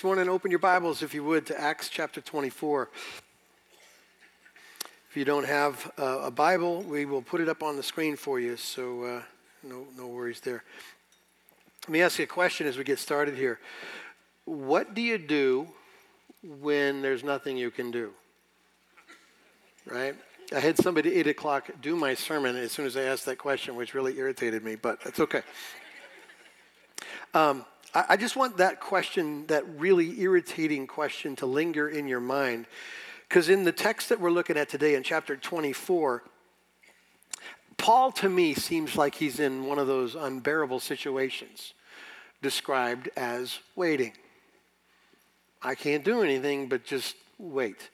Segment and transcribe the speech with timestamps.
[0.00, 2.88] This to open your Bibles, if you would, to Acts chapter 24.
[5.10, 8.14] If you don't have uh, a Bible, we will put it up on the screen
[8.14, 9.22] for you, so uh,
[9.64, 10.62] no, no worries there.
[11.82, 13.58] Let me ask you a question as we get started here.
[14.44, 15.66] What do you do
[16.44, 18.12] when there's nothing you can do?
[19.84, 20.14] Right?
[20.54, 23.38] I had somebody at 8 o'clock do my sermon as soon as I asked that
[23.38, 25.42] question, which really irritated me, but that's okay.
[27.34, 32.66] Um, I just want that question, that really irritating question, to linger in your mind.
[33.28, 36.22] Because in the text that we're looking at today, in chapter 24,
[37.78, 41.72] Paul to me seems like he's in one of those unbearable situations
[42.42, 44.12] described as waiting.
[45.62, 47.90] I can't do anything but just wait.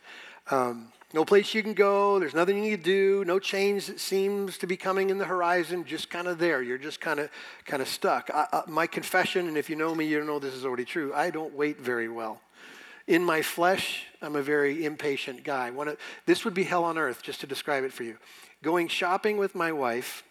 [0.51, 2.19] Um, no place you can go.
[2.19, 3.25] There's nothing you can do.
[3.25, 5.85] No change that seems to be coming in the horizon.
[5.85, 6.61] Just kind of there.
[6.61, 7.31] You're just kind of
[7.65, 8.31] kind of stuck.
[8.35, 11.15] I, I, my confession, and if you know me, you know this is already true.
[11.15, 12.41] I don't wait very well.
[13.07, 15.71] In my flesh, I'm a very impatient guy.
[15.71, 15.97] Wanna,
[16.27, 18.17] this would be hell on earth, just to describe it for you.
[18.63, 20.25] Going shopping with my wife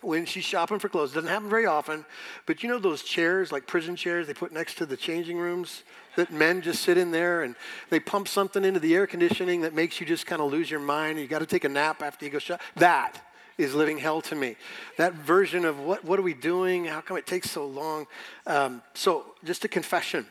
[0.00, 1.12] when she's shopping for clothes.
[1.12, 2.04] Doesn't happen very often,
[2.46, 5.82] but you know those chairs, like prison chairs, they put next to the changing rooms
[6.16, 7.54] that men just sit in there and
[7.90, 10.80] they pump something into the air conditioning that makes you just kind of lose your
[10.80, 11.18] mind.
[11.18, 12.60] You got to take a nap after you go shop.
[12.76, 13.20] That
[13.56, 14.56] is living hell to me.
[14.96, 16.84] That version of what what are we doing?
[16.84, 18.06] How come it takes so long?
[18.46, 20.26] Um, so just a confession.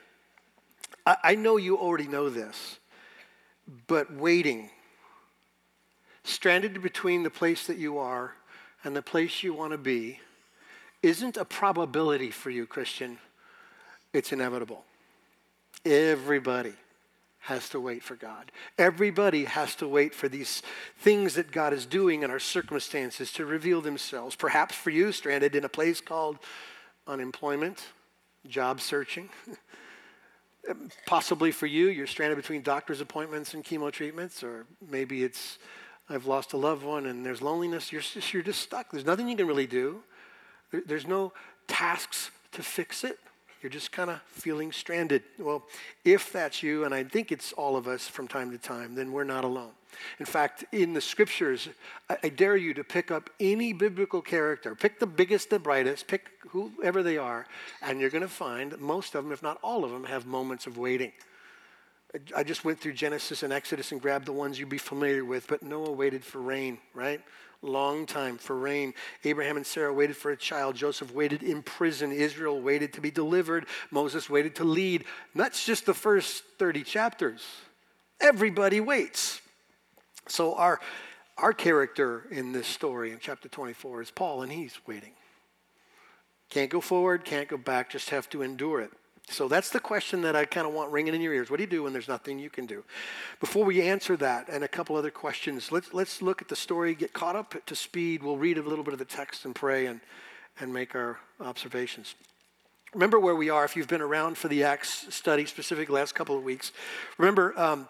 [1.06, 2.80] I, I know you already know this,
[3.88, 4.70] but waiting,
[6.24, 8.34] stranded between the place that you are
[8.88, 10.18] and the place you want to be
[11.04, 13.18] isn't a probability for you, Christian.
[14.14, 14.86] It's inevitable.
[15.86, 16.72] Everybody
[17.40, 18.50] has to wait for God.
[18.78, 20.64] Everybody has to wait for these
[21.00, 24.38] things that God is doing in our circumstances to reveal themselves.
[24.38, 26.38] Perhaps for you, stranded in a place called
[27.08, 27.84] unemployment,
[28.48, 29.28] job searching.
[31.06, 35.58] Possibly for you, you're stranded between doctor's appointments and chemo treatments, or maybe it's
[36.10, 37.92] I've lost a loved one and there's loneliness.
[37.92, 38.92] You're just, you're just stuck.
[38.92, 40.02] There's nothing you can really do.
[40.72, 41.34] There, there's no
[41.68, 43.20] tasks to fix it.
[43.62, 45.24] You're just kind of feeling stranded.
[45.40, 45.64] Well,
[46.06, 49.12] if that's you, and I think it's all of us from time to time, then
[49.12, 49.72] we're not alone.
[50.20, 51.68] In fact, in the scriptures,
[52.08, 56.08] I, I dare you to pick up any biblical character, pick the biggest, the brightest,
[56.08, 57.48] pick whoever they are,
[57.82, 60.68] and you're going to find most of them, if not all of them, have moments
[60.68, 61.12] of waiting.
[62.36, 65.48] I just went through Genesis and Exodus and grabbed the ones you'd be familiar with,
[65.48, 67.22] but Noah waited for rain, right?
[67.62, 68.94] Long time for rain.
[69.24, 70.76] Abraham and Sarah waited for a child.
[70.76, 72.12] Joseph waited in prison.
[72.12, 73.66] Israel waited to be delivered.
[73.92, 75.04] Moses waited to lead.
[75.34, 77.44] And that's just the first 30 chapters.
[78.22, 79.42] Everybody waits.
[80.28, 80.80] So our,
[81.38, 85.14] our character in this story in chapter 24 is Paul, and he's waiting.
[86.50, 88.92] Can't go forward, can't go back, just have to endure it.
[89.30, 91.50] So that's the question that I kind of want ringing in your ears.
[91.50, 92.84] What do you do when there's nothing you can do?
[93.42, 96.96] Before we answer that and a couple other questions, let's, let's look at the story,
[96.96, 98.24] get caught up to speed.
[98.24, 100.00] We'll read a little bit of the text and pray and,
[100.62, 102.16] and make our observations.
[102.94, 106.38] Remember where we are if you've been around for the Acts study, specifically last couple
[106.38, 106.72] of weeks.
[107.18, 107.90] Remember, um,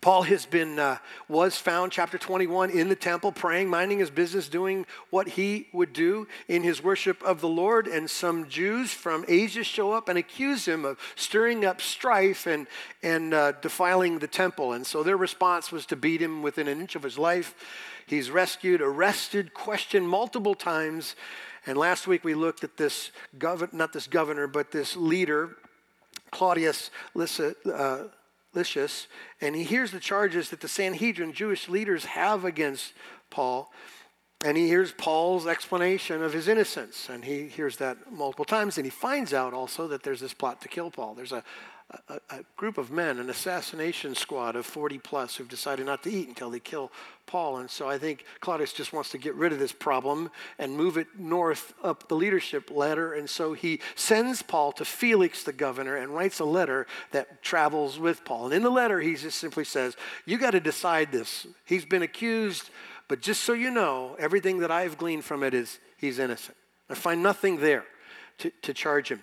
[0.00, 0.98] Paul has been, uh,
[1.28, 5.92] was found, chapter 21, in the temple, praying, minding his business, doing what he would
[5.92, 7.86] do in his worship of the Lord.
[7.86, 12.66] And some Jews from Asia show up and accuse him of stirring up strife and,
[13.02, 14.72] and uh, defiling the temple.
[14.72, 17.54] And so their response was to beat him within an inch of his life.
[18.06, 21.16] He's rescued, arrested, questioned multiple times.
[21.66, 25.56] And last week we looked at this, gov- not this governor, but this leader,
[26.30, 27.56] Claudius Lysias.
[27.66, 28.08] Uh,
[28.56, 29.06] Lysias,
[29.40, 32.94] and he hears the charges that the Sanhedrin, Jewish leaders, have against
[33.30, 33.70] Paul.
[34.44, 37.08] And he hears Paul's explanation of his innocence.
[37.08, 38.76] And he hears that multiple times.
[38.76, 41.14] And he finds out also that there's this plot to kill Paul.
[41.14, 41.42] There's a,
[41.90, 46.10] a, a, group of men, an assassination squad of 40 plus, who've decided not to
[46.10, 46.90] eat until they kill
[47.26, 47.58] Paul.
[47.58, 50.96] And so I think Claudius just wants to get rid of this problem and move
[50.96, 53.12] it north up the leadership ladder.
[53.14, 57.98] And so he sends Paul to Felix, the governor, and writes a letter that travels
[57.98, 58.46] with Paul.
[58.46, 61.46] And in the letter, he just simply says, You got to decide this.
[61.64, 62.70] He's been accused,
[63.06, 66.56] but just so you know, everything that I've gleaned from it is he's innocent.
[66.90, 67.84] I find nothing there
[68.38, 69.20] to, to charge him.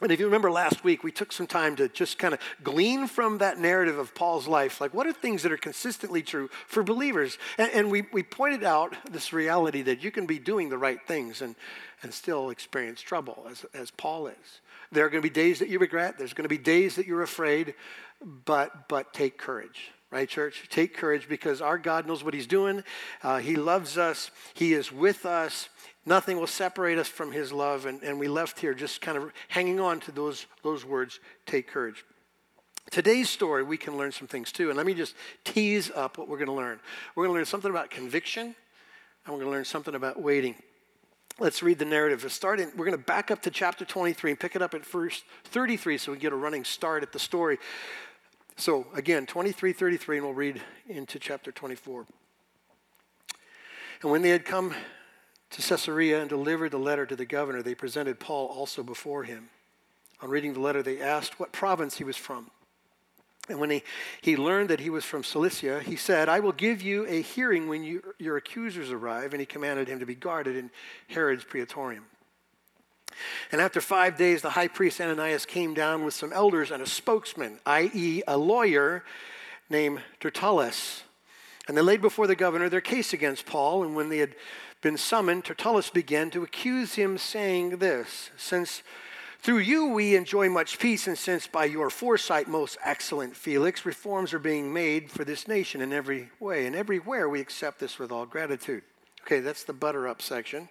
[0.00, 3.08] And if you remember last week, we took some time to just kind of glean
[3.08, 6.84] from that narrative of Paul's life, like what are things that are consistently true for
[6.84, 7.36] believers?
[7.56, 11.00] And, and, we, we pointed out this reality that you can be doing the right
[11.06, 11.56] things and,
[12.02, 14.60] and still experience trouble, as, as Paul is.
[14.92, 17.06] There are going to be days that you regret, there's going to be days that
[17.06, 17.74] you're afraid,
[18.22, 19.90] but, but take courage.
[20.10, 20.68] Right, church?
[20.70, 22.82] Take courage because our God knows what He's doing.
[23.22, 24.30] Uh, he loves us.
[24.54, 25.68] He is with us
[26.08, 27.84] Nothing will separate us from his love.
[27.84, 31.68] And, and we left here just kind of hanging on to those, those words take
[31.68, 32.02] courage.
[32.90, 34.70] Today's story, we can learn some things too.
[34.70, 35.14] And let me just
[35.44, 36.80] tease up what we're going to learn.
[37.14, 38.54] We're going to learn something about conviction, and
[39.26, 40.54] we're going to learn something about waiting.
[41.38, 42.22] Let's read the narrative.
[42.22, 44.86] We're, starting, we're going to back up to chapter 23 and pick it up at
[44.86, 47.58] verse 33 so we get a running start at the story.
[48.56, 52.06] So, again, 23, 33, and we'll read into chapter 24.
[54.00, 54.74] And when they had come
[55.58, 59.50] to Caesarea and delivered the letter to the governor, they presented Paul also before him.
[60.22, 62.50] On reading the letter, they asked what province he was from.
[63.48, 63.82] And when he,
[64.20, 67.68] he learned that he was from Cilicia, he said, I will give you a hearing
[67.68, 69.32] when you, your accusers arrive.
[69.32, 70.70] And he commanded him to be guarded in
[71.08, 72.04] Herod's praetorium.
[73.50, 76.86] And after five days, the high priest Ananias came down with some elders and a
[76.86, 79.02] spokesman, i.e., a lawyer
[79.70, 81.02] named Tertullus.
[81.66, 83.82] And they laid before the governor their case against Paul.
[83.82, 84.34] And when they had
[84.80, 88.82] been summoned, Tertullus began to accuse him, saying this Since
[89.40, 94.34] through you we enjoy much peace, and since by your foresight, most excellent Felix, reforms
[94.34, 98.10] are being made for this nation in every way, and everywhere we accept this with
[98.10, 98.82] all gratitude.
[99.22, 100.68] Okay, that's the butter up section.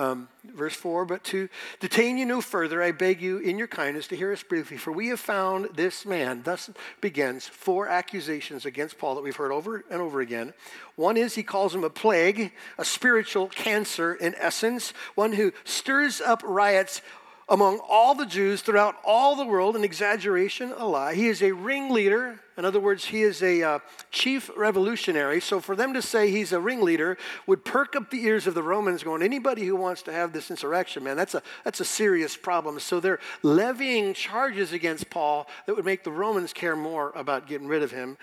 [0.00, 4.08] Um, verse 4 But to detain you no further, I beg you in your kindness
[4.08, 6.40] to hear us briefly, for we have found this man.
[6.42, 6.70] Thus
[7.02, 10.54] begins four accusations against Paul that we've heard over and over again.
[10.96, 16.22] One is he calls him a plague, a spiritual cancer in essence, one who stirs
[16.22, 17.02] up riots
[17.50, 21.14] among all the Jews throughout all the world, an exaggeration, a lie.
[21.14, 22.38] He is a ringleader.
[22.56, 23.78] In other words, he is a uh,
[24.12, 25.40] chief revolutionary.
[25.40, 27.18] So for them to say he's a ringleader
[27.48, 30.48] would perk up the ears of the Romans, going, anybody who wants to have this
[30.48, 32.78] insurrection, man, that's a, that's a serious problem.
[32.78, 37.66] So they're levying charges against Paul that would make the Romans care more about getting
[37.66, 38.16] rid of him.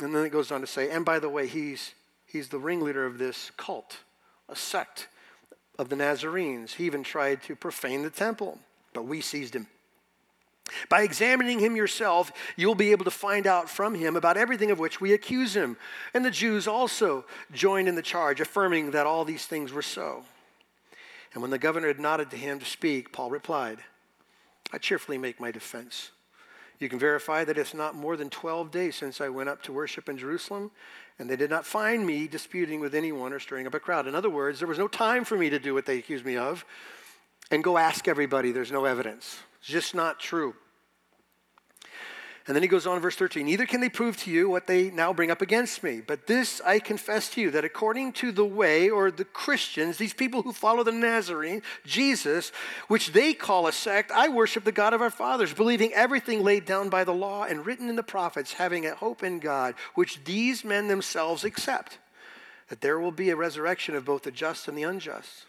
[0.00, 1.94] And then it goes on to say, and by the way, he's,
[2.26, 3.98] he's the ringleader of this cult,
[4.48, 5.08] a sect
[5.78, 6.74] of the Nazarenes.
[6.74, 8.58] He even tried to profane the temple,
[8.92, 9.66] but we seized him.
[10.88, 14.78] By examining him yourself, you'll be able to find out from him about everything of
[14.78, 15.76] which we accuse him.
[16.14, 20.24] And the Jews also joined in the charge, affirming that all these things were so.
[21.34, 23.78] And when the governor had nodded to him to speak, Paul replied,
[24.72, 26.10] I cheerfully make my defense.
[26.78, 29.72] You can verify that it's not more than 12 days since I went up to
[29.72, 30.70] worship in Jerusalem,
[31.18, 34.06] and they did not find me disputing with anyone or stirring up a crowd.
[34.06, 36.36] In other words, there was no time for me to do what they accused me
[36.36, 36.64] of
[37.50, 38.52] and go ask everybody.
[38.52, 39.38] There's no evidence.
[39.60, 40.54] It's just not true.
[42.48, 44.66] And then he goes on in verse 13 Neither can they prove to you what
[44.66, 46.00] they now bring up against me.
[46.04, 50.12] But this I confess to you that according to the way, or the Christians, these
[50.12, 52.50] people who follow the Nazarene, Jesus,
[52.88, 56.64] which they call a sect, I worship the God of our fathers, believing everything laid
[56.64, 60.24] down by the law and written in the prophets, having a hope in God, which
[60.24, 61.98] these men themselves accept,
[62.68, 65.44] that there will be a resurrection of both the just and the unjust.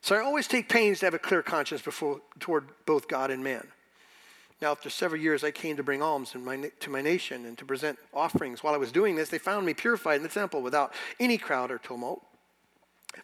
[0.00, 3.44] So I always take pains to have a clear conscience before, toward both God and
[3.44, 3.66] man.
[4.62, 7.64] Now, after several years, I came to bring alms my, to my nation and to
[7.64, 8.62] present offerings.
[8.62, 11.70] While I was doing this, they found me purified in the temple without any crowd
[11.70, 12.22] or tumult.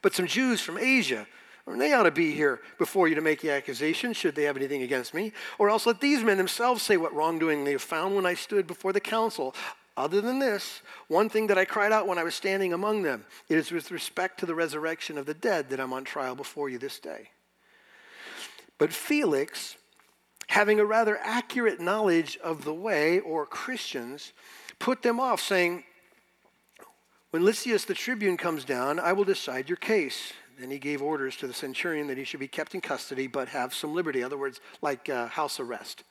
[0.01, 1.27] But some Jews from Asia,
[1.67, 4.83] they ought to be here before you to make the accusation, should they have anything
[4.83, 5.33] against me.
[5.59, 8.67] Or else let these men themselves say what wrongdoing they have found when I stood
[8.67, 9.55] before the council.
[9.97, 13.25] Other than this, one thing that I cried out when I was standing among them,
[13.49, 16.69] it is with respect to the resurrection of the dead that I'm on trial before
[16.69, 17.31] you this day.
[18.79, 19.77] But Felix,
[20.49, 24.33] having a rather accurate knowledge of the way, or Christians,
[24.79, 25.85] put them off, saying,
[27.31, 30.33] When Lysias the tribune comes down, I will decide your case.
[30.59, 33.49] Then he gave orders to the centurion that he should be kept in custody but
[33.49, 36.05] have some liberty, in other words, like uh, house arrest,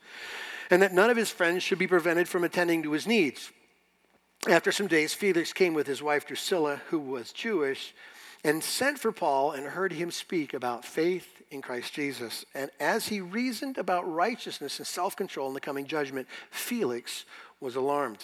[0.69, 3.51] and that none of his friends should be prevented from attending to his needs.
[4.47, 7.95] After some days, Felix came with his wife Drusilla, who was Jewish,
[8.45, 12.45] and sent for Paul and heard him speak about faith in Christ Jesus.
[12.53, 17.25] And as he reasoned about righteousness and self control in the coming judgment, Felix
[17.59, 18.23] was alarmed.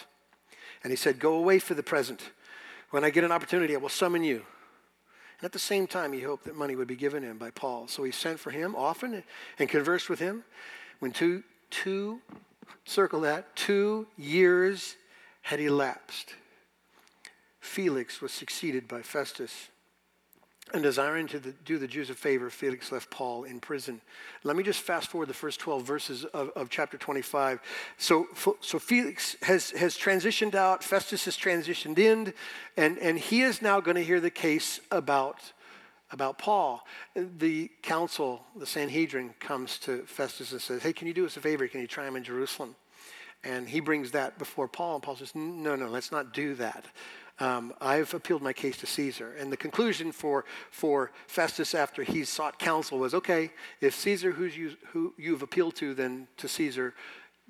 [0.84, 2.22] And he said, Go away for the present.
[2.92, 4.46] When I get an opportunity, I will summon you.
[5.40, 7.88] And at the same time, he hoped that money would be given him by Paul.
[7.88, 9.24] So he sent for him often
[9.58, 10.44] and conversed with him.
[11.00, 12.22] When two, two,
[12.86, 14.98] circle that, two years
[15.42, 16.36] had elapsed,
[17.60, 19.70] Felix was succeeded by Festus.
[20.74, 24.00] And desiring to the, do the Jews a favor, Felix left Paul in prison.
[24.44, 27.60] Let me just fast forward the first 12 verses of, of chapter 25.
[27.98, 28.28] So,
[28.62, 32.34] so Felix has, has transitioned out, Festus has transitioned in,
[32.78, 35.51] and, and he is now going to hear the case about,
[36.10, 36.88] about Paul.
[37.16, 41.42] The council, the Sanhedrin, comes to Festus and says, Hey, can you do us a
[41.42, 41.68] favor?
[41.68, 42.75] Can you try him in Jerusalem?
[43.44, 46.86] And he brings that before Paul, and Paul says, No, no, let's not do that.
[47.40, 49.34] Um, I've appealed my case to Caesar.
[49.40, 54.56] And the conclusion for, for Festus after he sought counsel was okay, if Caesar, who's
[54.56, 56.94] you, who you've appealed to, then to Caesar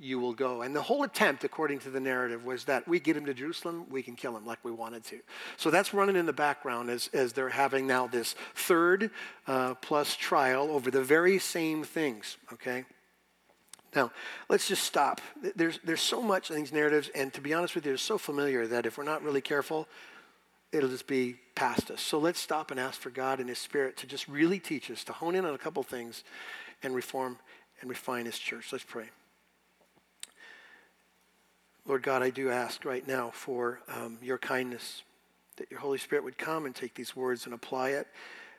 [0.01, 0.63] you will go.
[0.63, 3.85] And the whole attempt, according to the narrative, was that we get him to Jerusalem,
[3.89, 5.19] we can kill him like we wanted to.
[5.57, 9.11] So that's running in the background as, as they're having now this third
[9.47, 12.85] uh, plus trial over the very same things, okay?
[13.95, 14.11] Now,
[14.47, 15.19] let's just stop.
[15.55, 18.17] There's, there's so much in these narratives, and to be honest with you, they're so
[18.17, 19.87] familiar that if we're not really careful,
[20.71, 22.01] it'll just be past us.
[22.01, 25.03] So let's stop and ask for God and His Spirit to just really teach us,
[25.05, 26.23] to hone in on a couple things
[26.83, 27.37] and reform
[27.81, 28.71] and refine His church.
[28.71, 29.09] Let's pray.
[31.85, 35.03] Lord God, I do ask right now for um, your kindness,
[35.57, 38.07] that your Holy Spirit would come and take these words and apply it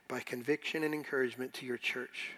[0.08, 2.32] by conviction and encouragement to your church.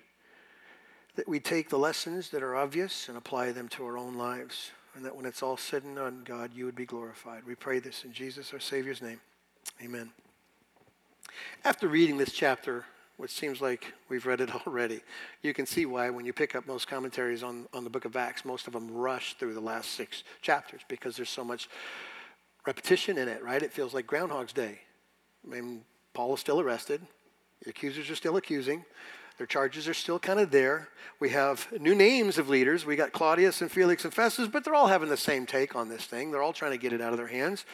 [1.16, 4.72] That we take the lessons that are obvious and apply them to our own lives.
[4.94, 7.44] And that when it's all said and done, God, you would be glorified.
[7.44, 9.20] We pray this in Jesus, our Savior's name.
[9.82, 10.10] Amen.
[11.64, 12.84] After reading this chapter,
[13.16, 15.00] which seems like we've read it already,
[15.42, 18.16] you can see why when you pick up most commentaries on, on the book of
[18.16, 21.68] Acts, most of them rush through the last six chapters because there's so much
[22.66, 23.62] repetition in it, right?
[23.62, 24.80] It feels like Groundhog's Day.
[25.44, 27.02] I mean, Paul is still arrested,
[27.62, 28.84] the accusers are still accusing.
[29.38, 30.88] Their charges are still kind of there.
[31.18, 32.86] We have new names of leaders.
[32.86, 35.88] We got Claudius and Felix and Festus, but they're all having the same take on
[35.88, 36.30] this thing.
[36.30, 37.64] They're all trying to get it out of their hands.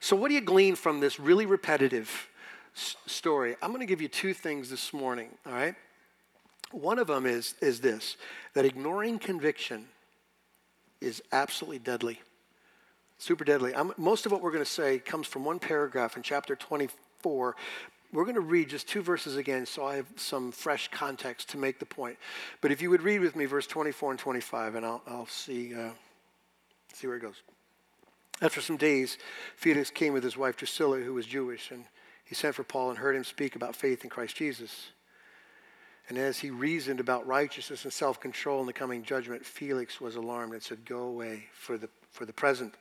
[0.00, 2.28] So, what do you glean from this really repetitive
[2.74, 3.56] story?
[3.60, 5.74] I'm going to give you two things this morning, all right?
[6.72, 8.16] One of them is, is this
[8.54, 9.86] that ignoring conviction
[11.00, 12.20] is absolutely deadly.
[13.18, 13.74] Super deadly.
[13.74, 17.56] I'm, most of what we're going to say comes from one paragraph in chapter 24,
[18.12, 21.58] we're going to read just two verses again so I have some fresh context to
[21.58, 22.16] make the point.
[22.60, 25.74] But if you would read with me verse 24 and 25, and I'll, I'll see,
[25.74, 25.90] uh,
[26.92, 27.42] see where it goes.
[28.42, 29.18] After some days,
[29.56, 31.84] Felix came with his wife Drusilla, who was Jewish, and
[32.24, 34.88] he sent for Paul and heard him speak about faith in Christ Jesus.
[36.08, 40.16] And as he reasoned about righteousness and self control in the coming judgment, Felix was
[40.16, 42.74] alarmed and said, Go away for the, for the present.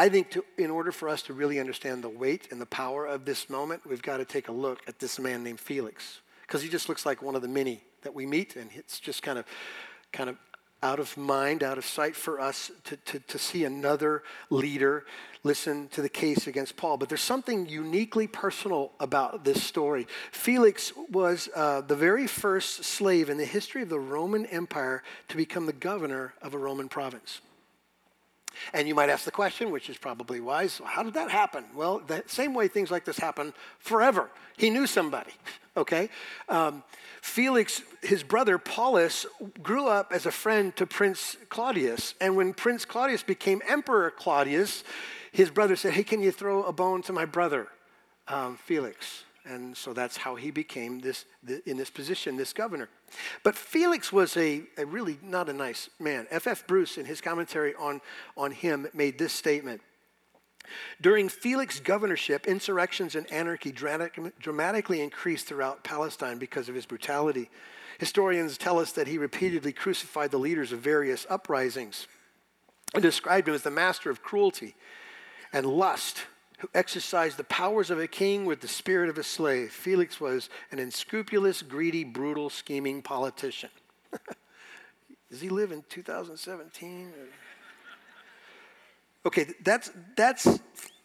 [0.00, 3.04] I think to, in order for us to really understand the weight and the power
[3.04, 6.62] of this moment, we've got to take a look at this man named Felix because
[6.62, 9.38] he just looks like one of the many that we meet, and it's just kind
[9.38, 9.44] of,
[10.10, 10.38] kind of
[10.82, 15.04] out of mind, out of sight for us to, to, to see another leader
[15.42, 16.96] listen to the case against Paul.
[16.96, 20.06] But there's something uniquely personal about this story.
[20.32, 25.36] Felix was uh, the very first slave in the history of the Roman Empire to
[25.36, 27.42] become the governor of a Roman province.
[28.72, 31.64] And you might ask the question, which is probably wise, how did that happen?
[31.74, 34.30] Well, the same way things like this happen forever.
[34.56, 35.32] He knew somebody,
[35.76, 36.08] okay?
[36.48, 36.82] Um,
[37.22, 39.26] Felix, his brother Paulus,
[39.62, 42.14] grew up as a friend to Prince Claudius.
[42.20, 44.84] And when Prince Claudius became Emperor Claudius,
[45.32, 47.68] his brother said, Hey, can you throw a bone to my brother,
[48.28, 49.24] um, Felix?
[49.50, 51.24] And so that's how he became this,
[51.66, 52.88] in this position, this governor.
[53.42, 56.28] But Felix was a, a really not a nice man.
[56.30, 56.68] F.F.
[56.68, 58.00] Bruce, in his commentary on,
[58.36, 59.82] on him, made this statement.
[61.00, 67.50] During Felix's governorship, insurrections and anarchy dramatically increased throughout Palestine because of his brutality.
[67.98, 72.06] Historians tell us that he repeatedly crucified the leaders of various uprisings
[72.94, 74.76] and described him as the master of cruelty
[75.52, 76.18] and lust
[76.60, 79.72] who exercised the powers of a king with the spirit of a slave.
[79.72, 83.70] Felix was an unscrupulous, greedy, brutal, scheming politician.
[85.30, 87.12] Does he live in 2017?
[89.24, 90.60] Okay, that's, that's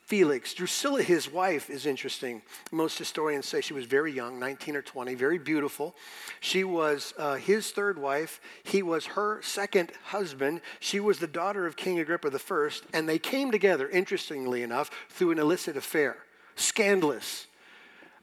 [0.06, 0.54] Felix.
[0.54, 2.44] Drusilla, his wife, is interesting.
[2.72, 5.96] Most historians say she was very young, 19 or 20, very beautiful.
[6.40, 8.40] She was uh, his third wife.
[8.64, 10.62] He was her second husband.
[10.80, 15.32] She was the daughter of King Agrippa I, and they came together, interestingly enough, through
[15.32, 16.18] an illicit affair.
[16.56, 17.48] Scandalous.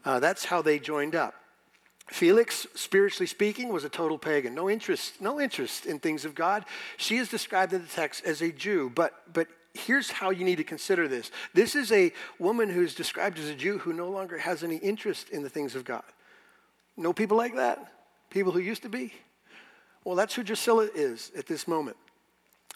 [0.05, 1.35] Uh, that's how they joined up.
[2.07, 4.55] Felix, spiritually speaking, was a total pagan.
[4.55, 6.65] No interest, no interest in things of God.
[6.97, 10.57] She is described in the text as a Jew, but, but here's how you need
[10.57, 11.31] to consider this.
[11.55, 15.31] This is a woman who's described as a Jew who no longer has any interest
[15.31, 16.05] in the things of God.
[16.97, 17.93] Know people like that?
[18.31, 19.13] People who used to be?
[20.05, 21.97] Well, that's who Drusilla is at this moment.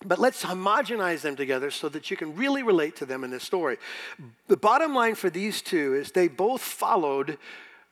[0.05, 3.45] But let's homogenize them together so that you can really relate to them in this
[3.45, 3.79] story.
[4.47, 7.39] The bottom line for these two is they both followed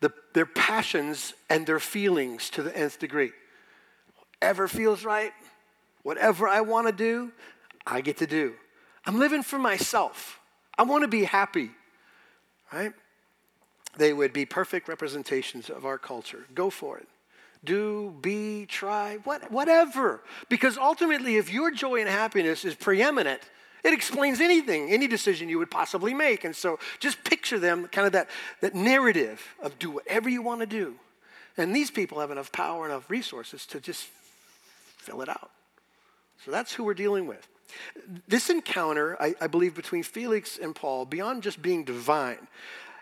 [0.00, 3.32] the, their passions and their feelings to the nth degree.
[4.40, 5.32] Whatever feels right,
[6.02, 7.32] whatever I want to do,
[7.86, 8.54] I get to do.
[9.06, 10.40] I'm living for myself.
[10.78, 11.70] I want to be happy,
[12.72, 12.92] right?
[13.96, 16.46] They would be perfect representations of our culture.
[16.54, 17.08] Go for it.
[17.64, 20.22] Do, be, try, what, whatever.
[20.48, 23.40] Because ultimately, if your joy and happiness is preeminent,
[23.84, 26.44] It explains anything, any decision you would possibly make.
[26.44, 28.30] And so just picture them, kind of that,
[28.62, 30.94] that narrative of do whatever you want to do.
[31.58, 34.08] And these people have enough power, enough resources to just
[34.96, 35.50] fill it out.
[36.44, 37.46] So that's who we're dealing with.
[38.28, 42.48] This encounter, I, I believe, between Felix and Paul, beyond just being divine,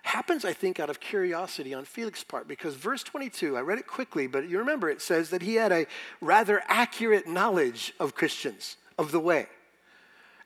[0.03, 3.87] happens, I think, out of curiosity on Felix's part because verse 22, I read it
[3.87, 5.87] quickly, but you remember it says that he had a
[6.21, 9.47] rather accurate knowledge of Christians, of the way.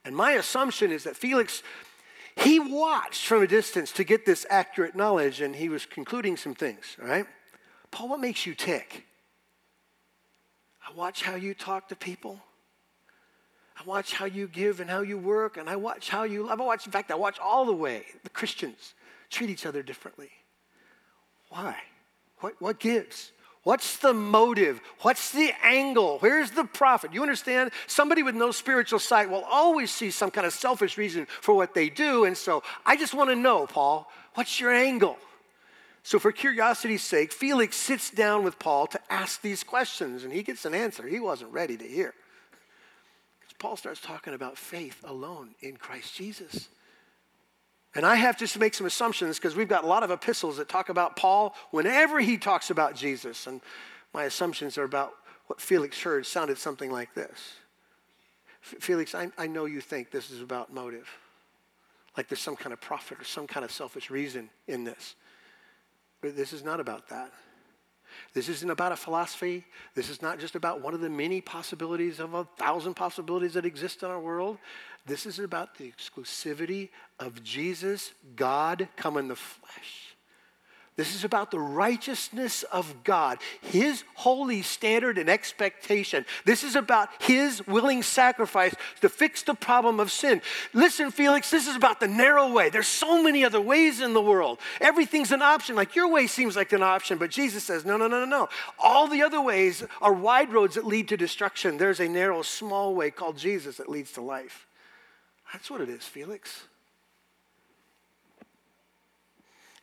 [0.04, 1.62] And my assumption is that Felix,
[2.36, 6.54] he watched from a distance to get this accurate knowledge and he was concluding some
[6.54, 7.26] things, all right?
[7.90, 9.06] Paul, what makes you tick?
[10.86, 12.40] I watch how you talk to people.
[13.78, 16.60] I watch how you give and how you work, and I watch how you love.
[16.60, 18.94] I watch, in fact, I watch all the way the Christians
[19.30, 20.30] treat each other differently.
[21.50, 21.76] Why?
[22.40, 23.32] What, what gives?
[23.64, 24.80] What's the motive?
[25.00, 26.18] What's the angle?
[26.20, 27.12] Where's the profit?
[27.12, 27.72] You understand?
[27.86, 31.74] Somebody with no spiritual sight will always see some kind of selfish reason for what
[31.74, 32.24] they do.
[32.24, 35.18] And so I just want to know, Paul, what's your angle?
[36.04, 40.44] So, for curiosity's sake, Felix sits down with Paul to ask these questions, and he
[40.44, 42.14] gets an answer he wasn't ready to hear.
[43.58, 46.68] Paul starts talking about faith alone in Christ Jesus.
[47.94, 50.68] And I have to make some assumptions because we've got a lot of epistles that
[50.68, 53.46] talk about Paul whenever he talks about Jesus.
[53.46, 53.62] And
[54.12, 55.14] my assumptions are about
[55.46, 57.54] what Felix heard sounded something like this
[58.60, 61.08] Felix, I, I know you think this is about motive,
[62.16, 65.14] like there's some kind of profit or some kind of selfish reason in this.
[66.20, 67.32] But this is not about that.
[68.34, 69.64] This isn't about a philosophy.
[69.94, 73.64] This is not just about one of the many possibilities of a thousand possibilities that
[73.64, 74.58] exist in our world.
[75.06, 76.88] This is about the exclusivity
[77.20, 80.05] of Jesus, God come in the flesh.
[80.96, 86.24] This is about the righteousness of God, His holy standard and expectation.
[86.46, 90.40] This is about His willing sacrifice to fix the problem of sin.
[90.72, 92.70] Listen, Felix, this is about the narrow way.
[92.70, 94.58] There's so many other ways in the world.
[94.80, 95.76] Everything's an option.
[95.76, 98.48] Like your way seems like an option, but Jesus says, no, no, no, no, no.
[98.78, 101.76] All the other ways are wide roads that lead to destruction.
[101.76, 104.66] There's a narrow, small way called Jesus that leads to life.
[105.52, 106.64] That's what it is, Felix.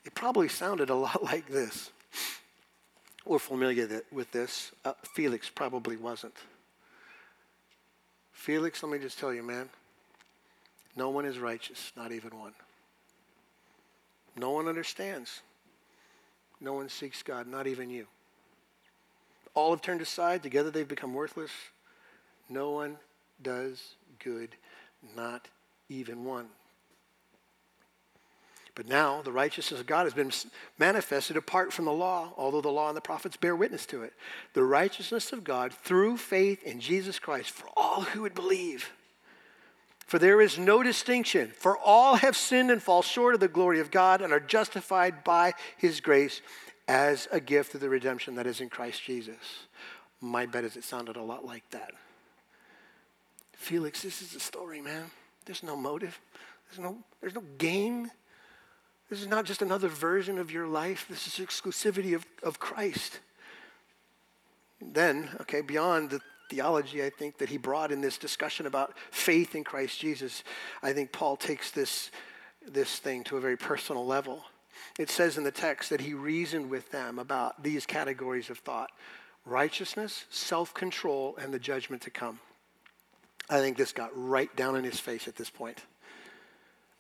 [0.06, 1.92] It probably sounded a lot like this.
[3.26, 4.72] We're familiar with this.
[4.84, 6.36] Uh, Felix probably wasn't.
[8.34, 9.70] Felix, let me just tell you, man,
[10.96, 12.54] no one is righteous, not even one.
[14.36, 15.42] No one understands.
[16.60, 18.08] No one seeks God, not even you.
[19.54, 20.44] All have turned aside.
[20.44, 21.52] Together they've become worthless.
[22.50, 22.98] No one
[23.42, 24.50] does good,
[25.16, 25.48] not
[25.90, 26.48] even one.
[28.76, 30.32] But now the righteousness of God has been
[30.80, 34.14] manifested apart from the law, although the law and the prophets bear witness to it.
[34.54, 38.92] The righteousness of God through faith in Jesus Christ for all who would believe.
[40.08, 43.80] For there is no distinction, for all have sinned and fall short of the glory
[43.80, 46.42] of God and are justified by his grace
[46.88, 49.66] as a gift of the redemption that is in Christ Jesus.
[50.20, 51.92] My bet is it sounded a lot like that.
[53.54, 55.06] Felix, this is the story, man.
[55.46, 56.20] There's no motive.
[56.70, 58.12] There's no, there's no gain.
[59.14, 63.20] This is not just another version of your life, this is exclusivity of, of Christ.
[64.82, 69.54] Then, okay, beyond the theology, I think, that he brought in this discussion about faith
[69.54, 70.44] in Christ Jesus,
[70.82, 72.10] I think Paul takes this,
[72.68, 74.46] this thing to a very personal level.
[74.98, 78.90] It says in the text that he reasoned with them about these categories of thought
[79.46, 82.40] righteousness, self control, and the judgment to come.
[83.48, 85.84] I think this got right down in his face at this point.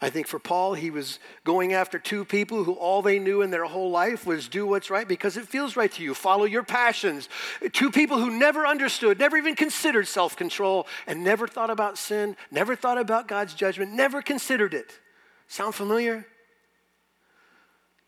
[0.03, 3.51] I think for Paul, he was going after two people who all they knew in
[3.51, 6.63] their whole life was do what's right because it feels right to you, follow your
[6.63, 7.29] passions.
[7.71, 12.35] Two people who never understood, never even considered self control, and never thought about sin,
[12.51, 14.99] never thought about God's judgment, never considered it.
[15.47, 16.25] Sound familiar?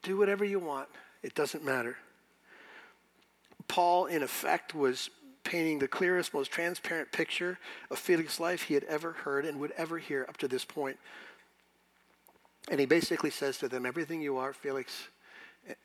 [0.04, 0.90] Do whatever you want,
[1.24, 1.96] it doesn't matter.
[3.70, 5.10] Paul, in effect, was
[5.46, 7.58] painting the clearest, most transparent picture
[7.90, 10.98] of Felix's life he had ever heard and would ever hear up to this point.
[12.70, 15.10] And he basically says to them, Everything you are, Felix,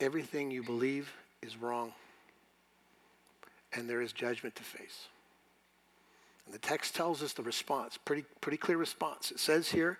[0.01, 1.13] everything you believe
[1.43, 1.93] is wrong.
[3.73, 5.09] And there is judgment to face.
[6.47, 9.31] And the text tells us the response, pretty, pretty clear response.
[9.31, 9.99] It says here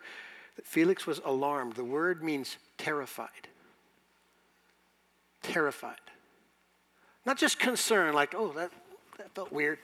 [0.57, 1.75] that Felix was alarmed.
[1.75, 3.49] The word means terrified.
[5.43, 5.95] Terrified.
[7.25, 8.73] Not just concerned, like, oh, that,
[9.19, 9.79] that felt weird.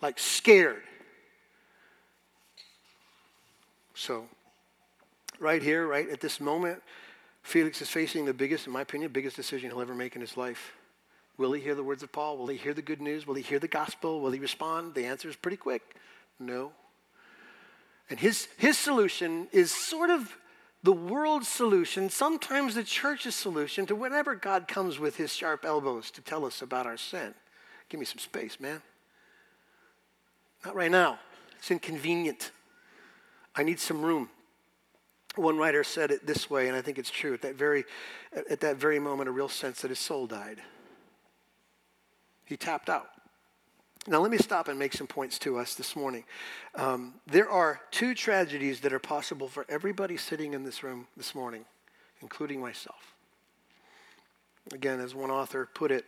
[0.00, 0.82] Like scared.
[3.94, 4.26] So
[5.40, 6.82] right here, right at this moment,
[7.42, 10.36] Felix is facing the biggest, in my opinion, biggest decision he'll ever make in his
[10.36, 10.72] life.
[11.38, 12.36] Will he hear the words of Paul?
[12.36, 13.26] Will he hear the good news?
[13.26, 14.20] Will he hear the gospel?
[14.20, 14.94] Will he respond?
[14.94, 15.96] The answer is pretty quick
[16.40, 16.72] no.
[18.08, 20.36] And his, his solution is sort of
[20.82, 26.10] the world's solution, sometimes the church's solution to whenever God comes with his sharp elbows
[26.12, 27.34] to tell us about our sin.
[27.90, 28.80] Give me some space, man.
[30.64, 31.18] Not right now.
[31.58, 32.50] It's inconvenient.
[33.54, 34.30] I need some room.
[35.40, 37.32] One writer said it this way, and I think it's true.
[37.32, 37.84] At that very,
[38.50, 40.60] at that very moment, a real sense that his soul died.
[42.44, 43.08] He tapped out.
[44.06, 46.24] Now, let me stop and make some points to us this morning.
[46.74, 51.34] Um, there are two tragedies that are possible for everybody sitting in this room this
[51.34, 51.64] morning,
[52.20, 53.14] including myself.
[54.74, 56.04] Again, as one author put it,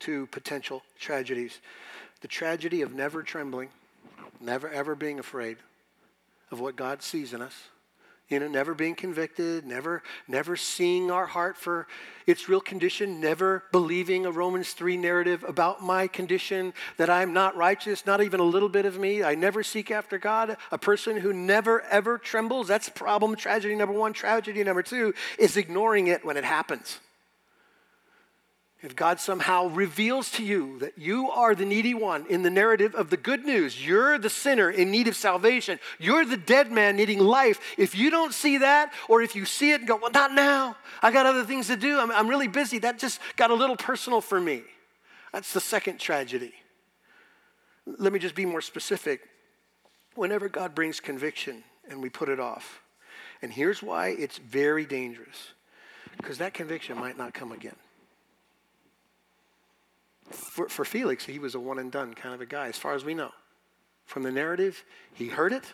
[0.00, 1.60] two potential tragedies
[2.20, 3.68] the tragedy of never trembling,
[4.40, 5.58] never ever being afraid
[6.50, 7.68] of what God sees in us
[8.28, 11.86] you know, never being convicted, never, never seeing our heart for
[12.26, 17.56] its real condition, never believing a Romans 3 narrative about my condition, that I'm not
[17.56, 19.22] righteous, not even a little bit of me.
[19.22, 20.56] I never seek after God.
[20.72, 24.12] A person who never, ever trembles, that's problem, tragedy number one.
[24.12, 26.98] Tragedy number two is ignoring it when it happens.
[28.86, 32.94] If God somehow reveals to you that you are the needy one in the narrative
[32.94, 36.94] of the good news, you're the sinner in need of salvation, you're the dead man
[36.94, 40.12] needing life, if you don't see that, or if you see it and go, well,
[40.12, 43.50] not now, I got other things to do, I'm, I'm really busy, that just got
[43.50, 44.62] a little personal for me.
[45.32, 46.54] That's the second tragedy.
[47.86, 49.22] Let me just be more specific.
[50.14, 52.82] Whenever God brings conviction and we put it off,
[53.42, 55.54] and here's why it's very dangerous
[56.18, 57.74] because that conviction might not come again
[60.30, 62.94] for, for Felix, he was a one and done kind of a guy, as far
[62.94, 63.30] as we know.
[64.04, 65.64] From the narrative, he heard it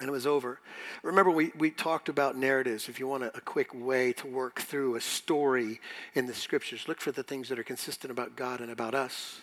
[0.00, 0.58] and it was over.
[1.02, 2.88] Remember, we, we talked about narratives.
[2.88, 5.80] If you want a, a, quick way to work through a story
[6.14, 9.40] in the scriptures, look for the things that are consistent about God and about us.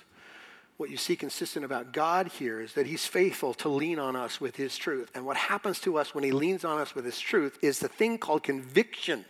[0.75, 4.41] What you see consistent about God here is that He's faithful to lean on us
[4.41, 5.09] with His truth.
[5.15, 7.87] And what happens to us when He leans on us with His truth is the
[7.87, 9.23] thing called conviction.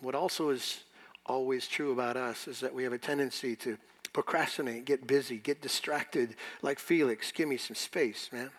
[0.00, 0.84] What also is
[1.26, 3.76] always true about us is that we have a tendency to
[4.12, 7.32] procrastinate, get busy, get distracted, like Felix.
[7.32, 8.50] Give me some space, man.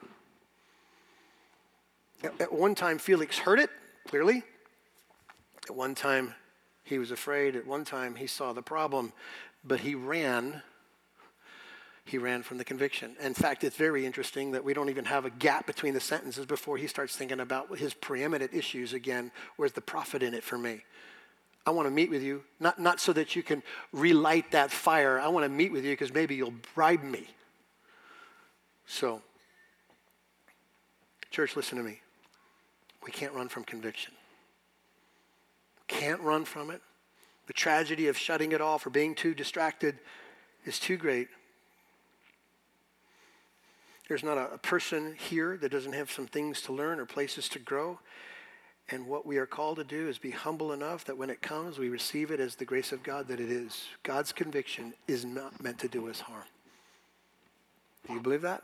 [2.39, 3.69] At one time, Felix heard it
[4.08, 4.43] clearly.
[5.69, 6.34] At one time,
[6.84, 7.56] he was afraid.
[7.56, 9.13] At one time, he saw the problem,
[9.63, 10.62] but he ran.
[12.06, 13.15] He ran from the conviction.
[13.19, 16.45] In fact, it's very interesting that we don't even have a gap between the sentences
[16.45, 19.32] before he starts thinking about his preeminent issues again.
[19.56, 20.84] Where's the profit in it for me?
[21.65, 25.19] I want to meet with you, not, not so that you can relight that fire.
[25.19, 27.28] I want to meet with you because maybe you'll bribe me.
[28.86, 29.21] So,
[31.32, 32.01] church, listen to me.
[33.04, 34.13] We can't run from conviction.
[35.88, 36.82] Can't run from it.
[37.47, 39.97] The tragedy of shutting it off or being too distracted
[40.65, 41.30] is too great.
[44.08, 47.49] There's not a, a person here that doesn't have some things to learn or places
[47.49, 47.99] to grow.
[48.89, 51.80] And what we are called to do is be humble enough that when it comes,
[51.80, 53.86] we receive it as the grace of God that it is.
[54.04, 56.43] God's conviction is not meant to do us harm.
[58.08, 58.62] Do you believe that?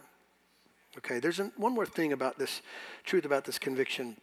[0.97, 2.61] Okay, there's an, one more thing about this
[3.03, 4.17] truth about this conviction.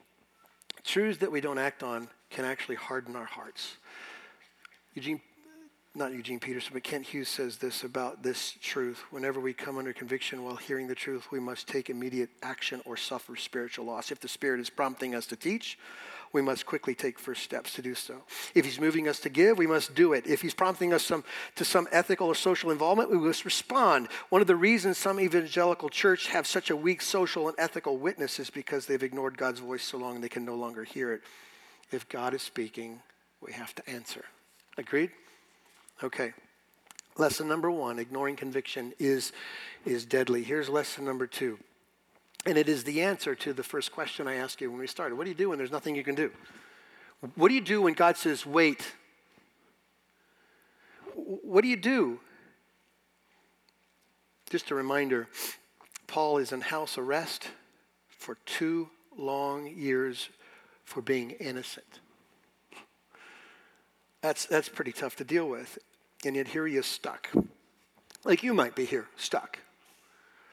[0.84, 3.76] Truths that we don't act on can actually harden our hearts.
[4.94, 5.20] Eugene
[5.94, 9.02] not Eugene Peterson, but Kent Hughes says this about this truth.
[9.10, 12.96] Whenever we come under conviction while hearing the truth, we must take immediate action or
[12.96, 14.12] suffer spiritual loss.
[14.12, 15.78] If the Spirit is prompting us to teach,
[16.32, 18.22] we must quickly take first steps to do so.
[18.54, 20.26] If He's moving us to give, we must do it.
[20.26, 21.24] If He's prompting us some,
[21.56, 24.08] to some ethical or social involvement, we must respond.
[24.28, 28.38] One of the reasons some evangelical church have such a weak social and ethical witness
[28.38, 31.22] is because they've ignored God's voice so long they can no longer hear it.
[31.90, 33.00] If God is speaking,
[33.40, 34.26] we have to answer.
[34.76, 35.10] Agreed?
[36.02, 36.32] Okay.
[37.16, 39.32] Lesson number one ignoring conviction is,
[39.84, 40.44] is deadly.
[40.44, 41.58] Here's lesson number two.
[42.46, 45.16] And it is the answer to the first question I asked you when we started.
[45.16, 46.30] What do you do when there's nothing you can do?
[47.34, 48.94] What do you do when God says, wait?
[51.14, 52.20] What do you do?
[54.50, 55.26] Just a reminder
[56.06, 57.48] Paul is in house arrest
[58.08, 60.28] for two long years
[60.84, 62.00] for being innocent.
[64.20, 65.78] That's, that's pretty tough to deal with.
[66.24, 67.28] And yet here he is stuck.
[68.24, 69.58] Like you might be here, stuck.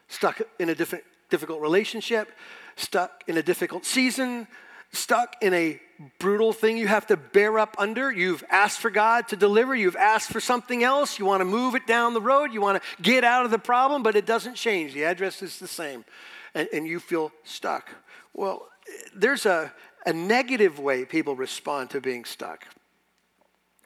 [0.07, 2.31] Stuck in a different, difficult relationship,
[2.75, 4.47] stuck in a difficult season,
[4.91, 5.79] stuck in a
[6.19, 8.11] brutal thing you have to bear up under.
[8.11, 11.75] You've asked for God to deliver, you've asked for something else, you want to move
[11.75, 14.55] it down the road, you want to get out of the problem, but it doesn't
[14.55, 14.93] change.
[14.93, 16.05] The address is the same,
[16.53, 17.89] and, and you feel stuck.
[18.33, 18.67] Well,
[19.15, 19.73] there's a,
[20.05, 22.65] a negative way people respond to being stuck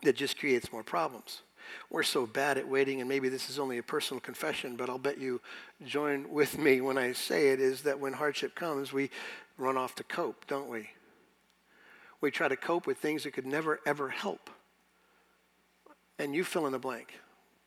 [0.04, 1.42] that just creates more problems.
[1.90, 4.98] We're so bad at waiting, and maybe this is only a personal confession, but I'll
[4.98, 5.42] bet you
[5.86, 9.10] join with me when I say it, is that when hardship comes, we
[9.58, 10.90] run off to cope, don't we?
[12.22, 14.50] We try to cope with things that could never, ever help.
[16.18, 17.14] And you fill in the blank.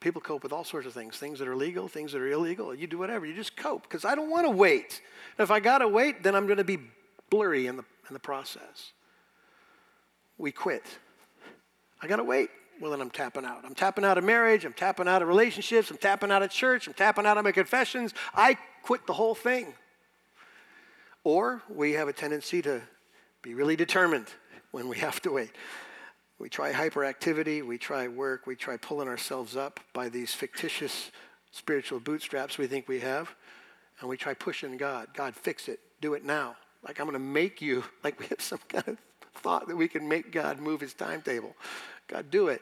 [0.00, 2.74] People cope with all sorts of things, things that are legal, things that are illegal.
[2.74, 3.24] You do whatever.
[3.24, 5.00] You just cope because I don't want to wait.
[5.38, 6.78] And if I got to wait, then I'm going to be
[7.30, 8.92] blurry in the, in the process.
[10.38, 10.84] We quit.
[12.00, 12.50] I got to wait.
[12.82, 13.60] Well, then I'm tapping out.
[13.64, 14.64] I'm tapping out of marriage.
[14.64, 15.88] I'm tapping out of relationships.
[15.92, 16.88] I'm tapping out of church.
[16.88, 18.12] I'm tapping out of my confessions.
[18.34, 19.74] I quit the whole thing.
[21.22, 22.82] Or we have a tendency to
[23.40, 24.26] be really determined
[24.72, 25.52] when we have to wait.
[26.40, 31.12] We try hyperactivity, we try work, we try pulling ourselves up by these fictitious
[31.52, 33.32] spiritual bootstraps we think we have,
[34.00, 35.06] and we try pushing God.
[35.14, 35.78] God, fix it.
[36.00, 36.56] Do it now.
[36.82, 38.96] Like I'm going to make you, like we have some kind of
[39.34, 41.54] thought that we can make God move his timetable.
[42.08, 42.60] God, do it.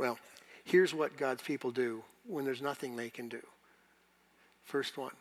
[0.00, 0.18] Well,
[0.64, 3.42] here's what God's people do when there's nothing they can do.
[4.64, 5.12] First one,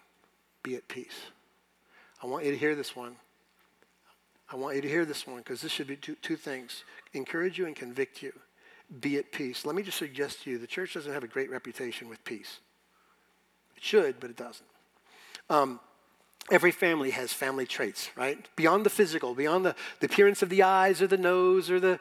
[0.63, 1.19] be at peace.
[2.23, 3.17] I want you to hear this one.
[4.49, 7.57] I want you to hear this one because this should be two, two things encourage
[7.57, 8.31] you and convict you.
[9.01, 9.65] Be at peace.
[9.65, 12.59] Let me just suggest to you the church doesn't have a great reputation with peace.
[13.75, 14.69] It should, but it doesn't.
[15.49, 15.81] Um,
[16.51, 18.47] every family has family traits, right?
[18.55, 21.99] Beyond the physical, beyond the, the appearance of the eyes or the nose or the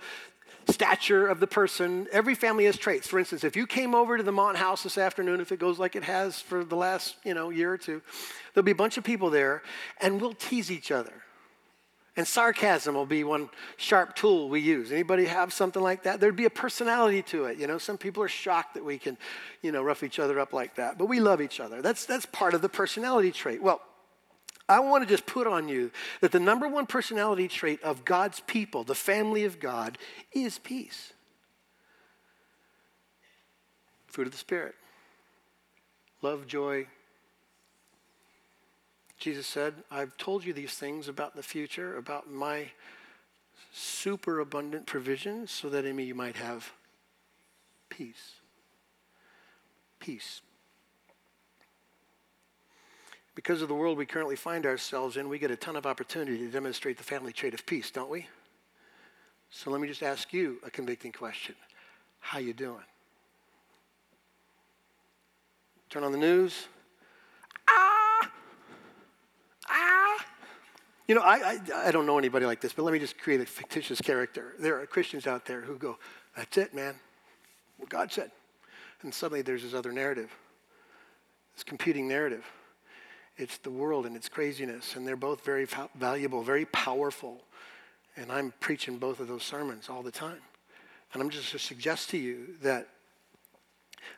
[0.70, 3.09] stature of the person, every family has traits.
[3.09, 5.78] For instance, if you came over to the Mont house this afternoon, if it goes
[5.78, 8.02] like it has for the last you know, year or two,
[8.54, 9.62] there'll be a bunch of people there
[10.00, 11.22] and we'll tease each other
[12.18, 14.90] and sarcasm will be one sharp tool we use.
[14.90, 16.18] Anybody have something like that?
[16.18, 17.59] There'd be a personality to it.
[17.59, 19.16] You know, some people are shocked that we can,
[19.62, 20.98] you know, rough each other up like that.
[20.98, 21.81] But we love each other.
[21.81, 23.62] That's that's part of the personality trait.
[23.62, 23.81] Well,
[24.68, 28.40] I want to just put on you that the number one personality trait of God's
[28.40, 29.96] people, the family of God,
[30.33, 31.12] is peace.
[34.07, 34.74] Fruit of the Spirit.
[36.20, 36.87] Love, joy,
[39.18, 42.70] Jesus said, I've told you these things about the future, about my
[43.72, 46.72] superabundant provision, so that in me you might have
[47.88, 48.35] peace.
[49.98, 50.40] Peace.
[53.38, 56.38] Because of the world we currently find ourselves in, we get a ton of opportunity
[56.38, 58.27] to demonstrate the family trait of peace, don't we?
[59.48, 61.55] So let me just ask you a convicting question.
[62.18, 62.83] How you doing?
[65.88, 66.66] Turn on the news,
[67.68, 68.31] Ah!
[69.68, 70.27] Ah!
[71.07, 73.40] You know, I, I, I, don't know anybody like this, but let me just create
[73.40, 74.55] a fictitious character.
[74.59, 75.96] There are Christians out there who go,
[76.37, 76.96] that's it, man.
[77.77, 78.33] What God said.
[79.03, 80.35] And suddenly there's this other narrative,
[81.55, 82.44] this competing narrative.
[83.38, 87.42] It's the world and its craziness, and they're both very valuable, very powerful.
[88.16, 90.40] And I'm preaching both of those sermons all the time.
[91.12, 92.88] And I'm just to suggest to you that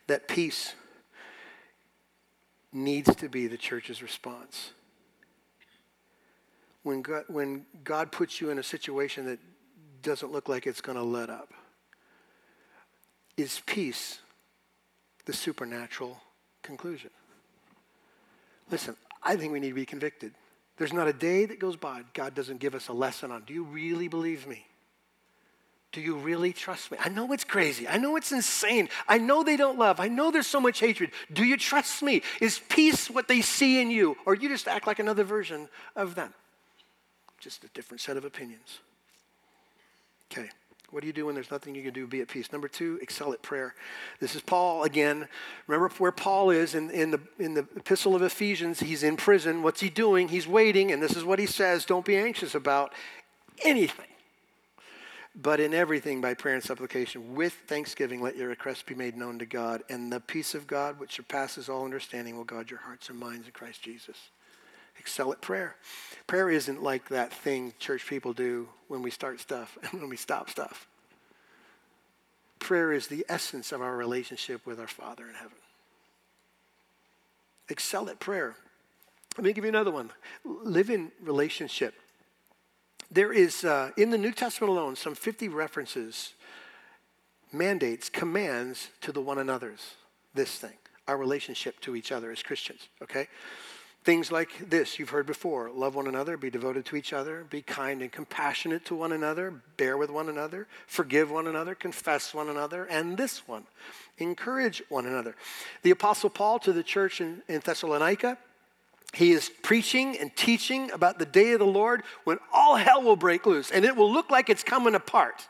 [0.07, 0.75] that peace
[2.73, 4.73] needs to be the church's response
[6.83, 9.39] when God, when God puts you in a situation that
[10.03, 11.53] doesn't look like it's going to let up?
[13.37, 14.19] Is peace
[15.25, 16.21] the supernatural
[16.63, 17.11] conclusion?
[18.71, 20.33] Listen, I think we need to be convicted.
[20.77, 23.43] There's not a day that goes by God doesn't give us a lesson on.
[23.47, 24.67] Do you really believe me?
[25.93, 26.99] Do you really trust me?
[27.01, 27.89] I know it's crazy.
[27.89, 28.89] I know it's insane.
[29.09, 29.99] I know they don't love.
[29.99, 31.11] I know there's so much hatred.
[31.33, 32.23] Do you trust me?
[32.41, 34.17] Is peace what they see in you?
[34.25, 36.33] Or you just act like another version of them?
[37.41, 38.81] just a different set of opinions.
[40.31, 40.51] Okay.
[40.91, 42.07] What do you do when there's nothing you can do?
[42.07, 42.51] Be at peace.
[42.51, 43.75] Number two, excel at prayer.
[44.19, 45.29] This is Paul again.
[45.69, 48.81] Remember where Paul is in, in, the, in the epistle of Ephesians.
[48.81, 49.63] He's in prison.
[49.63, 50.29] What's he doing?
[50.29, 52.93] He's waiting, and this is what he says Don't be anxious about
[53.65, 54.07] anything,
[55.35, 57.37] but in everything by prayer and supplication.
[57.37, 60.99] With thanksgiving, let your requests be made known to God, and the peace of God,
[60.99, 64.31] which surpasses all understanding, will guard your hearts and minds in Christ Jesus
[65.01, 65.77] excel at prayer.
[66.27, 70.17] Prayer isn't like that thing church people do when we start stuff and when we
[70.17, 70.87] stop stuff.
[72.61, 75.57] Prayer is the essence of our relationship with our Father in heaven.
[77.69, 78.55] Excel at prayer.
[79.39, 80.11] Let me give you another one.
[80.45, 81.95] Live in relationship.
[83.11, 86.35] There is, uh, in the New Testament alone, some 50 references,
[87.53, 89.95] mandates, commands to the one another's,
[90.35, 90.77] this thing,
[91.09, 93.29] our relationship to each other as Christians, okay?
[94.11, 97.63] Things like this you've heard before love one another, be devoted to each other, be
[97.63, 102.49] kind and compassionate to one another, bear with one another, forgive one another, confess one
[102.49, 103.67] another, and this one
[104.19, 105.37] encourage one another.
[105.83, 108.37] The Apostle Paul to the church in, in Thessalonica,
[109.15, 113.15] he is preaching and teaching about the day of the Lord when all hell will
[113.15, 115.47] break loose and it will look like it's coming apart.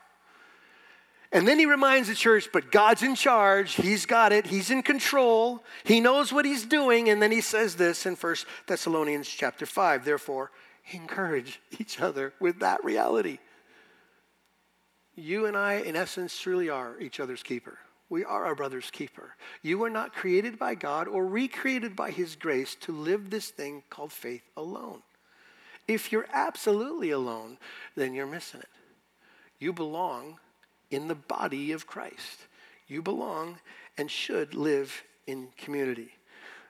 [1.32, 3.74] And then he reminds the church, but God's in charge.
[3.74, 4.46] He's got it.
[4.46, 5.62] He's in control.
[5.84, 7.08] He knows what he's doing.
[7.08, 10.04] And then he says this in 1 Thessalonians chapter 5.
[10.04, 10.50] Therefore,
[10.90, 13.38] encourage each other with that reality.
[15.14, 17.78] You and I, in essence, truly are each other's keeper.
[18.08, 19.36] We are our brother's keeper.
[19.62, 23.84] You were not created by God or recreated by his grace to live this thing
[23.88, 25.02] called faith alone.
[25.86, 27.58] If you're absolutely alone,
[27.94, 28.68] then you're missing it.
[29.60, 30.38] You belong
[30.90, 32.46] in the body of Christ.
[32.88, 33.58] You belong
[33.96, 36.12] and should live in community.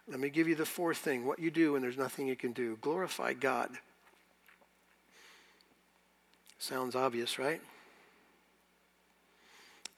[0.08, 2.52] Let me give you the fourth thing what you do when there's nothing you can
[2.52, 3.70] do glorify God.
[6.58, 7.60] Sounds obvious, right?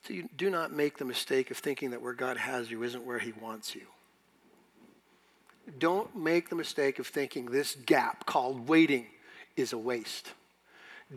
[0.06, 3.04] So you do not make the mistake of thinking that where God has you isn't
[3.04, 3.82] where he wants you.
[5.78, 9.06] Don't make the mistake of thinking this gap called waiting
[9.56, 10.32] is a waste.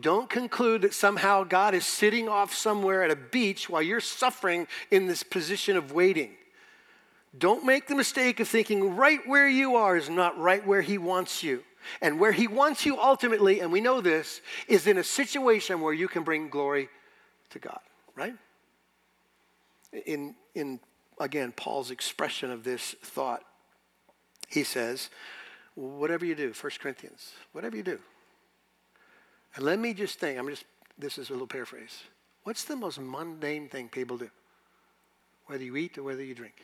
[0.00, 4.66] Don't conclude that somehow God is sitting off somewhere at a beach while you're suffering
[4.90, 6.32] in this position of waiting.
[7.38, 10.98] Don't make the mistake of thinking right where you are is not right where He
[10.98, 11.62] wants you.
[12.00, 15.92] And where He wants you ultimately, and we know this, is in a situation where
[15.92, 16.88] you can bring glory
[17.50, 17.80] to God,
[18.16, 18.34] right?
[20.04, 20.80] In, in
[21.18, 23.42] again, Paul's expression of this thought,
[24.48, 25.10] he says,
[25.74, 27.98] whatever you do, 1 Corinthians, whatever you do,
[29.56, 30.64] and let me just think, I'm just,
[30.98, 32.02] this is a little paraphrase.
[32.44, 34.30] What's the most mundane thing people do?
[35.46, 36.54] Whether you eat or whether you drink.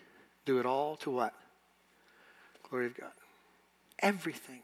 [0.45, 1.33] Do it all to what?
[2.69, 3.13] Glory of God.
[3.99, 4.61] Everything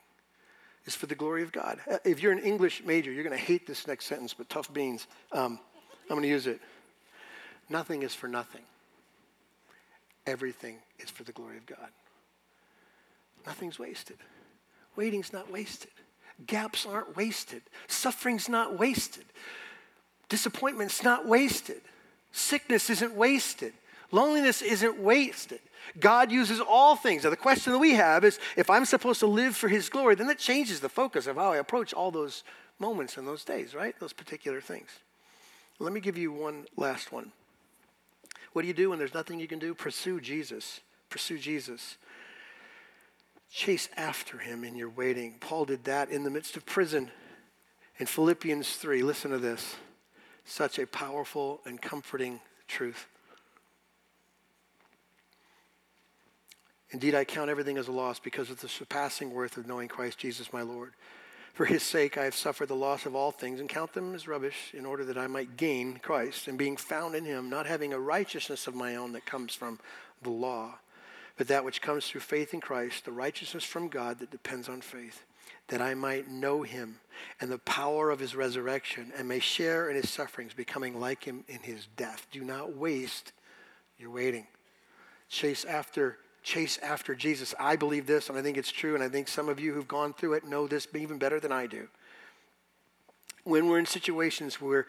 [0.84, 1.80] is for the glory of God.
[1.90, 4.72] Uh, if you're an English major, you're going to hate this next sentence, but tough
[4.72, 5.06] beans.
[5.32, 5.58] Um,
[6.02, 6.60] I'm going to use it.
[7.68, 8.62] Nothing is for nothing.
[10.26, 11.88] Everything is for the glory of God.
[13.46, 14.18] Nothing's wasted.
[14.96, 15.90] Waiting's not wasted.
[16.46, 17.62] Gaps aren't wasted.
[17.86, 19.24] Suffering's not wasted.
[20.28, 21.80] Disappointment's not wasted.
[22.32, 23.72] Sickness isn't wasted.
[24.12, 25.60] Loneliness isn't wasted.
[25.98, 27.24] God uses all things.
[27.24, 30.14] Now, the question that we have is if I'm supposed to live for His glory,
[30.14, 32.44] then that changes the focus of how I approach all those
[32.78, 33.98] moments and those days, right?
[33.98, 34.90] Those particular things.
[35.78, 37.32] Let me give you one last one.
[38.52, 39.74] What do you do when there's nothing you can do?
[39.74, 40.80] Pursue Jesus.
[41.10, 41.96] Pursue Jesus.
[43.50, 45.36] Chase after him in your waiting.
[45.40, 47.10] Paul did that in the midst of prison.
[47.98, 49.76] In Philippians 3, listen to this.
[50.44, 53.06] Such a powerful and comforting truth.
[56.90, 60.18] Indeed, I count everything as a loss because of the surpassing worth of knowing Christ
[60.18, 60.92] Jesus my Lord.
[61.52, 64.28] For his sake, I have suffered the loss of all things and count them as
[64.28, 67.92] rubbish in order that I might gain Christ and being found in him, not having
[67.92, 69.80] a righteousness of my own that comes from
[70.22, 70.78] the law
[71.38, 74.80] but that which comes through faith in Christ, the righteousness from God that depends on
[74.80, 75.24] faith,
[75.68, 76.98] that I might know him
[77.40, 81.44] and the power of his resurrection and may share in his sufferings, becoming like him
[81.48, 82.26] in his death.
[82.32, 83.32] Do not waste
[83.98, 84.46] your waiting.
[85.28, 87.54] Chase after chase after Jesus.
[87.58, 89.88] I believe this and I think it's true and I think some of you who've
[89.88, 91.88] gone through it know this even better than I do.
[93.44, 94.86] When we're in situations where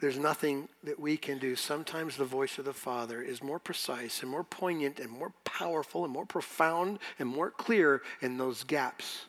[0.00, 1.54] there's nothing that we can do.
[1.54, 6.04] Sometimes the voice of the Father is more precise and more poignant and more powerful
[6.04, 9.26] and more profound and more clear in those gaps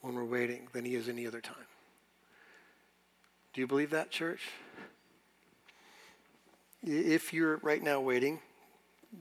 [0.00, 1.56] when we're waiting than He is any other time.
[3.52, 4.42] Do you believe that, church?
[6.84, 8.38] If you're right now waiting,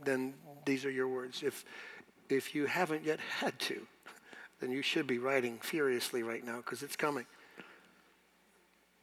[0.03, 1.41] then these are your words.
[1.41, 1.65] If,
[2.29, 3.81] if you haven't yet had to,
[4.59, 7.25] then you should be writing furiously right now because it's coming.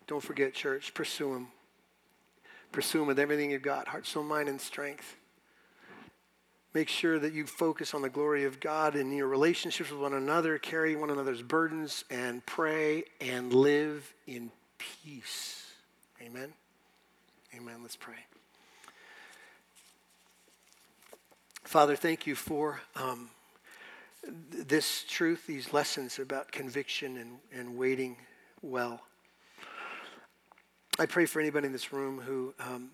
[0.07, 1.49] Don't forget, church, pursue Him.
[2.73, 5.17] Pursue Him with everything you've got heart, soul, mind, and strength.
[6.75, 10.15] Make sure that you focus on the glory of God in your relationships with one
[10.15, 15.71] another, carry one another's burdens, and pray and live in peace.
[16.21, 16.53] Amen.
[17.57, 17.77] Amen.
[17.83, 18.17] Let's pray.
[21.63, 23.31] Father, thank you for um,
[24.51, 28.17] this truth, these lessons about conviction and, and waiting
[28.63, 29.01] well.
[30.97, 32.91] I pray for anybody in this room who um,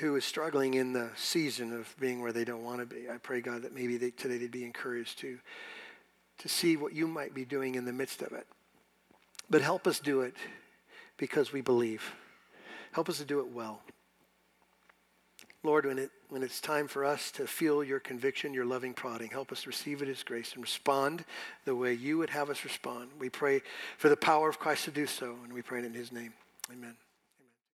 [0.00, 3.08] who is struggling in the season of being where they don't want to be.
[3.08, 5.38] I pray, God, that maybe they, today they'd be encouraged to
[6.38, 8.46] to see what you might be doing in the midst of it.
[9.48, 10.34] But help us do it
[11.16, 12.02] because we believe.
[12.90, 13.80] Help us to do it well.
[15.66, 19.28] Lord, when, it, when it's time for us to feel your conviction, your loving prodding,
[19.28, 21.24] help us receive it as grace and respond
[21.64, 23.10] the way you would have us respond.
[23.18, 23.62] We pray
[23.98, 26.32] for the power of Christ to do so, and we pray it in his name.
[26.72, 26.94] Amen.